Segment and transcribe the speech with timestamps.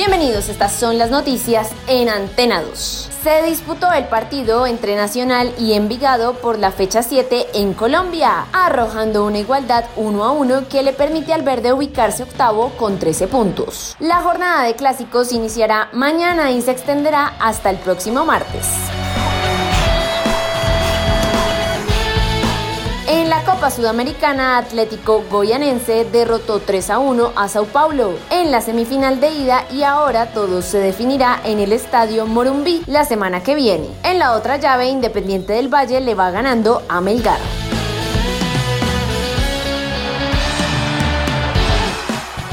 [0.00, 3.10] Bienvenidos, estas son las noticias en Antena 2.
[3.22, 9.26] Se disputó el partido entre Nacional y Envigado por la fecha 7 en Colombia, arrojando
[9.26, 13.94] una igualdad 1 a 1 que le permite al verde ubicarse octavo con 13 puntos.
[14.00, 18.66] La jornada de clásicos iniciará mañana y se extenderá hasta el próximo martes.
[23.70, 29.64] Sudamericana, Atlético Goyanense derrotó 3 a 1 a Sao Paulo en la semifinal de ida
[29.70, 33.88] y ahora todo se definirá en el estadio Morumbí la semana que viene.
[34.02, 37.59] En la otra llave, Independiente del Valle le va ganando a Melgar.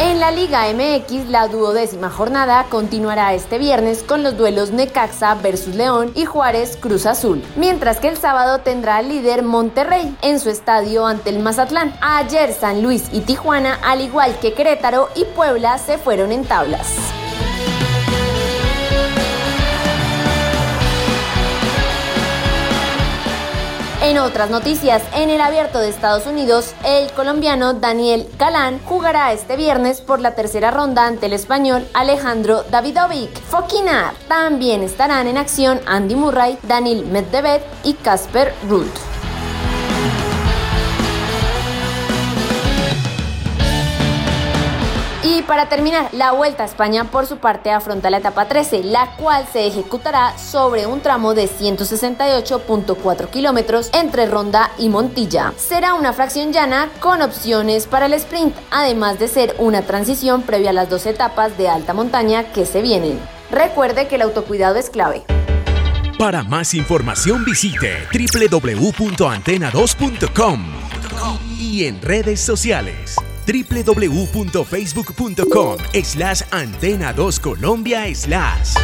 [0.00, 5.76] En la Liga MX, la duodécima jornada continuará este viernes con los duelos Necaxa versus
[5.76, 10.50] León y Juárez Cruz Azul, mientras que el sábado tendrá al líder Monterrey en su
[10.50, 11.94] estadio ante el Mazatlán.
[12.00, 16.96] Ayer San Luis y Tijuana, al igual que Querétaro y Puebla, se fueron en tablas.
[24.04, 29.56] En otras noticias, en el abierto de Estados Unidos, el colombiano Daniel Galán jugará este
[29.56, 33.34] viernes por la tercera ronda ante el español Alejandro Davidovic.
[33.44, 34.12] Foquinar.
[34.28, 39.13] También estarán en acción Andy Murray, Daniel Medvedev y Casper Ruud.
[45.44, 49.46] Para terminar, la Vuelta a España por su parte afronta la etapa 13, la cual
[49.52, 55.52] se ejecutará sobre un tramo de 168.4 kilómetros entre Ronda y Montilla.
[55.56, 60.70] Será una fracción llana con opciones para el sprint, además de ser una transición previa
[60.70, 63.20] a las dos etapas de alta montaña que se vienen.
[63.50, 65.22] Recuerde que el autocuidado es clave.
[66.18, 70.64] Para más información visite www.antena2.com
[71.58, 73.16] y en redes sociales
[73.46, 78.74] www.facebook.com slash antena 2 Colombia slash.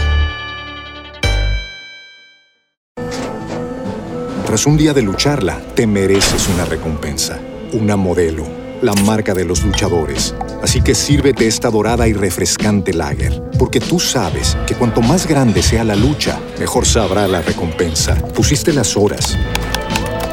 [4.50, 7.38] Tras un día de lucharla, te mereces una recompensa,
[7.72, 8.48] una modelo,
[8.82, 10.34] la marca de los luchadores.
[10.60, 15.62] Así que sírvete esta dorada y refrescante lager, porque tú sabes que cuanto más grande
[15.62, 18.16] sea la lucha, mejor sabrá la recompensa.
[18.34, 19.38] Pusiste las horas,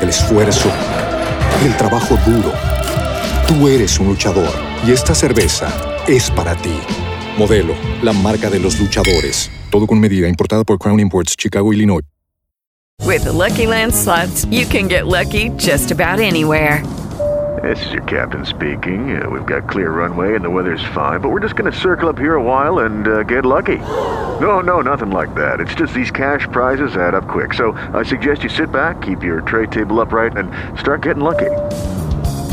[0.01, 0.71] el esfuerzo,
[1.63, 2.76] el trabajo duro.
[3.47, 4.53] Tú eres un luchador
[4.85, 5.69] y esta cerveza
[6.05, 6.77] es para ti.
[7.37, 9.49] Modelo, la marca de los luchadores.
[9.71, 12.03] Todo con medida, importada por Crown Imports, Chicago, Illinois.
[13.05, 16.83] With the Lucky Land slots, you can get lucky just about anywhere.
[17.63, 19.17] This is your captain speaking.
[19.17, 22.09] Uh, we've got clear runway and the weather's fine, but we're just going to circle
[22.09, 23.77] up here a while and uh, get lucky.
[24.41, 25.61] No, no, nothing like that.
[25.61, 27.53] It's just these cash prizes add up quick.
[27.53, 31.49] So I suggest you sit back, keep your tray table upright, and start getting lucky.